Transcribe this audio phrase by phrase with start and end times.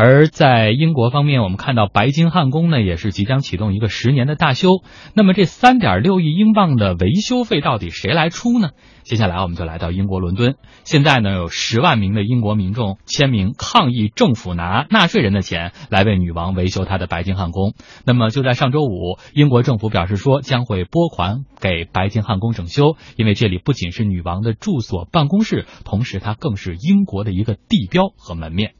[0.00, 4.84] 而在英国方面，我们看到白金汉宫呢也是即将启动一个十年的大修。
[5.12, 8.70] 那么这三点六亿英镑的维修费到底谁来出呢？
[9.02, 17.74] 接下来我们就来到英国伦敦，现在呢有十万名的英国民众签名抗议政府拿纳税人的钱来为女王维修她的白金汉宫。
[18.04, 28.74] 那么就在上周五，英国政府表示说将会拨款给白金汉宫整修，因为这里不仅是女王的住所办公室，同时它更是英国的一个地标和门面。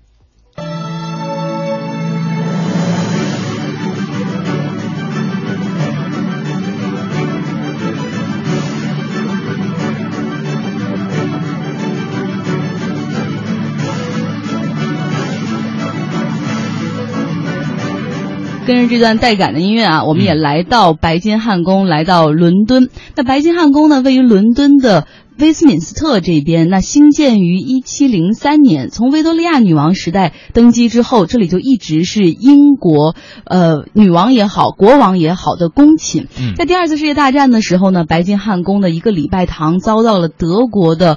[18.68, 22.90] 跟着这段带感的音乐啊，我们也来到白金汉宫，来到伦敦。
[23.16, 25.06] 那白金汉宫呢，位于伦敦的
[25.38, 26.68] 威斯敏斯特这边。
[26.68, 36.26] 那兴建于一七零三年，从维多利亚女王时代登基之后，这里就一直是英国呃女王也好，国王也好的宫寝。
[36.54, 41.16] 在第二次世界大战的时候呢，白金汉宫的一个礼拜堂遭到了德国的。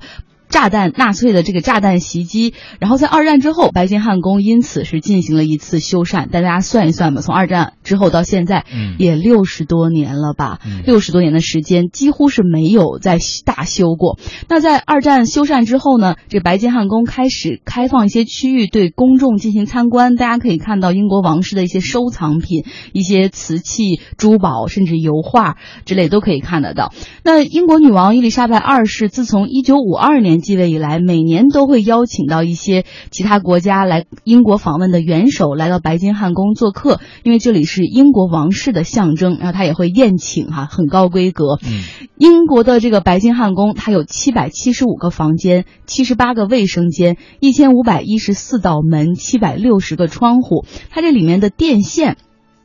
[0.51, 6.27] 炸弹，纳粹的这个炸弹袭击，然后在二战之后，白金汉宫因此是进行了一次修缮。
[6.29, 10.59] 但大家算一算吧，从二战之后到现在，嗯也六十多年了吧？
[10.85, 14.19] 六十多年的时间，几乎是没有再大修过。
[14.49, 26.91] 那在二战修缮之后呢，这白金汉宫开始开放一些区域对公众进行参观，大家可以看到英国王室的一些收藏品、一些瓷器、珠宝，甚至油画之类都可以看得到。
[27.23, 30.40] 那英国女王伊丽莎白二世自从一九五二年。
[30.41, 39.37] 继位以来，每年都会邀请到一些其他国家来英国访问的元首来到白金汉宫做客，因为这里是英国王室的象征。
[39.37, 41.59] 然后他也会宴请哈，很高规格。
[41.63, 41.83] 嗯，
[42.17, 50.65] 英国的这个白金汉宫，它有七百七十五个房间，七十八个卫生间，一千五百一十四道门，七百六十个窗户。
[50.89, 52.17] 它这里面的电线。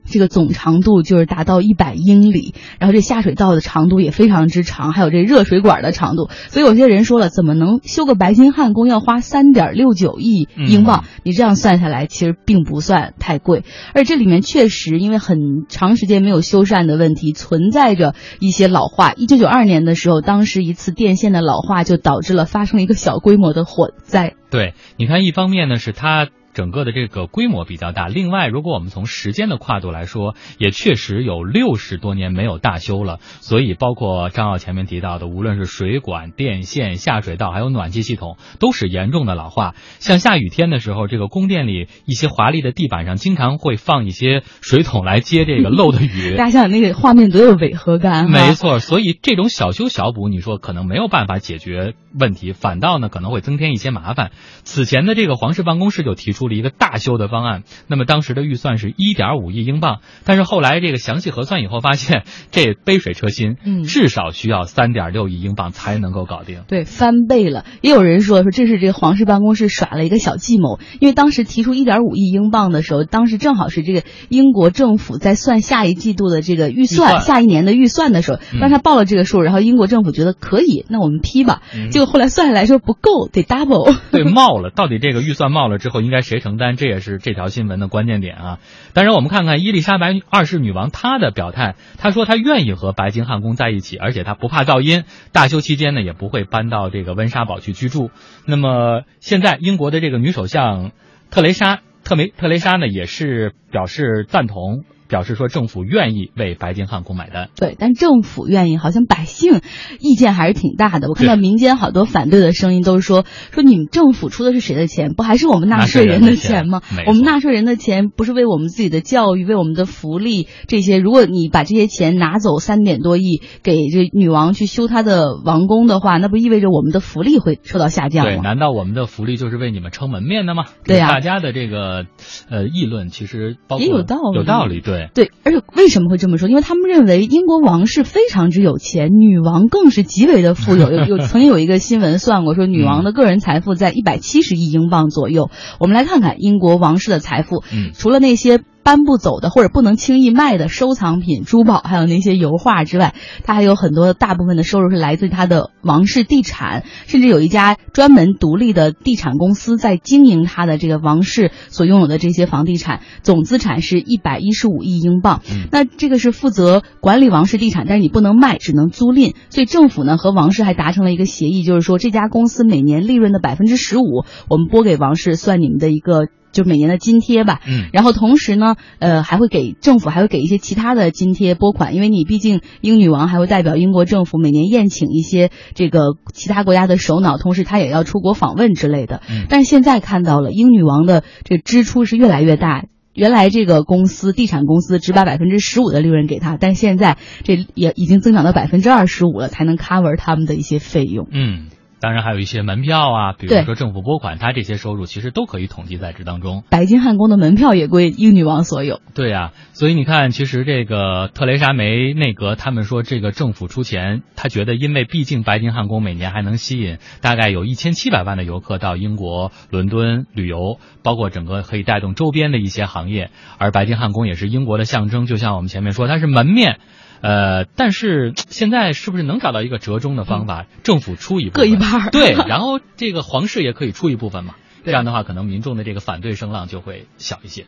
[0.06, 6.28] 这个总长度就是达到一百英里，然后这下水道的长度也非常之长，还有这热水管的长度。
[6.48, 11.04] 所以有些人说了，怎么能修个白金汉宫要花三点六九亿英镑？
[11.22, 13.64] 你这样算下来，其实并不算太贵。
[13.94, 19.12] 而这里面确实因为很长时间没有修缮的问题，存在着一些老化。
[19.12, 24.34] 一九九二年的时候，当时一次电线的老化就导致了发生了一个小规模的火灾。
[24.50, 26.28] 对，你看，一方面呢是它。
[26.56, 28.09] 整个的这个规模比较大。
[28.09, 33.19] 另外，如果我们从时间的跨度来说，也确实有六十多年没有大修了。
[33.21, 39.75] 所以，包括张奥前面提到的，无论是水管、电线、下水道，还有暖气系统，都是严重的老化。
[39.99, 46.37] 像下雨天的时候，这个宫殿里一些华丽的地板上，经常会放一些水桶来接这个漏的雨。
[46.38, 48.31] 大家想想那个画面多有违和感。
[48.31, 54.31] 没错，所以这种小修小补，你说可能没有办法解决问题，反倒呢可能会增添一些麻烦。
[54.65, 56.45] 此前的这个皇室办公室就提出。
[56.46, 66.62] 出了一个大修的方案，那么当时的预算是一点五亿英镑，但是后来这个详细核算以后发现， 这杯水车薪，嗯，至少需要三点六亿英镑才能够搞定。
[66.68, 67.64] 对，翻倍了。
[67.80, 81.62] 也有人说说这是这个皇室办公室耍了一个小计谋，因为当时提出一点五亿英镑的时候，当时正好是这个英国政府在算下一季度的这个预算，下一年的预算的时候，当他报了这个数，然后英国政府觉得可以，那我们批吧。
[81.90, 83.96] 结果后来算下来说不够，得 double。
[84.10, 84.70] 对，冒了。
[84.70, 86.35] 到底这个预算冒了之后，应该谁？
[86.41, 88.58] 承担，这也是这条新闻的关键点啊！
[88.92, 95.04] 当然，我们看看伊丽莎白二世女王她的表态，她说她愿意和白金汉宫在一起，而且她不怕噪音。
[95.32, 98.10] 大修期间呢，也不会搬到这个温莎堡去居住。
[98.44, 100.92] 那么现在，英国的这个女首相
[101.30, 104.84] 特蕾莎特梅特蕾莎呢，也是表示赞同。
[105.09, 109.61] 表示说政府愿意为白金汉宫买单，对，但政府愿意，好像百姓
[110.00, 111.09] 意见还是挺大的。
[111.09, 115.15] 我看到民间好多反对的声音，都是说说你们政府出的是谁的钱？
[115.15, 116.83] 不还是我们纳税人的钱吗？
[117.06, 120.99] 我们纳税人的钱不是为我们自己的教育、为我们的福利这些？
[120.99, 128.33] 如果你把这些钱拿走三点多亿给这女王去修她的王宫的话，那不意味着我们的福利会受到下降吗？
[128.33, 130.65] 对，难道我们的福利就是为你们撑门面的吗？
[130.84, 132.06] 对呀，大家的这个
[132.50, 134.95] 呃议论其实包括也有道理，有道理，对。
[135.14, 136.48] 对，而且为什么会这么说？
[136.48, 140.90] 因为他们认为英国王室非常之有钱，女王更是极为的富有。
[140.90, 145.50] 有 有曾经有一个新闻算过，说女王的个人财富在一百七十亿英镑左右。
[145.78, 148.60] 我们来看看英国王室的财富，嗯，除了那些。
[148.87, 165.43] 搬不走的或者不能轻易卖的收藏品、珠宝，还有那些油画之外，他还有很多大部分的收入是来自他的王室地产，甚至有一家专门独立的地产公司在经营他的这个王室所拥有的这些房地产，总资产是一百一十五亿英镑。
[165.73, 169.35] 那这个是负责管理王室地产，但是你不能卖，只能租赁。
[169.50, 176.29] 所以政府呢和王室还达成了一个协议，就是说这家公司每年利润的百分之十五，我们拨给王室，算你们的一个。
[176.56, 177.61] 就每年的津贴吧。
[177.69, 189.20] 嗯，然后同时呢，呃，还会给政府还会给一些其他的津贴拨款，因为你毕竟英女王还会代表英国政府每年宴请一些这个其他国家的首脑，同时她也要出国访问之类的。
[189.29, 192.87] 嗯但是现在看到了英女王的这支出是越来越大。
[193.14, 201.26] 原来这个公司地产公司只把百分之十五的利润给他，但现在这也已经增长到百分之二十五了，才能 cover 他们的一些费用。
[201.32, 201.69] 嗯，
[202.00, 206.62] 当然还有一些门票啊，比如说政府拨款，它这些收入其实都可以统计在这当中。
[206.69, 209.00] 白金汉宫的门票也归英女王所有。
[209.14, 226.78] 对呀、所以你看，其实这个特蕾莎梅内阁他们说，这个政府出钱，他觉得因为毕竟白金汉宫每年还能吸引大概有一千七百万的游客到英国伦敦旅游，包括整个可以带动周边的一些行业，而白金汉宫也是英国的象征，就像我们前面说，它是门面。
[227.26, 230.67] 呃，但是现在是不是能找到一个折中的方法？
[230.84, 234.55] 政府出一部分各一半对，然后这个皇室也可以出一部分嘛。
[234.84, 237.64] 这样的话，可能民众的这个反对声浪就会小一些。